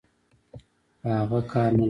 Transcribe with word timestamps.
په 1.01 1.09
اغه 1.21 1.39
کار 1.51 1.69
نلرم. 1.71 1.79